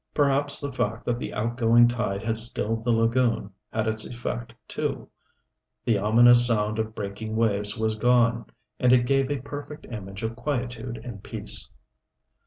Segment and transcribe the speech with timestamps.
[0.15, 5.07] Perhaps the fact that the outgoing tide had stilled the lagoon had its effect too.
[5.85, 8.47] The ominous sound of breaking waves was gone,
[8.79, 11.69] and it gave a perfect image of quietude and peace.